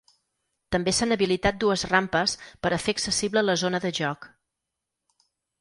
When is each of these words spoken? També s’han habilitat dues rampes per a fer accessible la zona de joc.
També 0.75 0.93
s’han 0.99 1.15
habilitat 1.15 1.59
dues 1.65 1.83
rampes 1.91 2.35
per 2.63 2.73
a 2.73 2.81
fer 2.87 2.97
accessible 2.97 3.47
la 3.47 3.59
zona 3.67 3.85
de 3.85 3.93
joc. 4.03 4.29